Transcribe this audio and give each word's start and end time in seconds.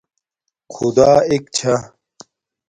خُدا 0.73 1.09
اݵک 1.29 1.43
چھݳ. 1.55 1.75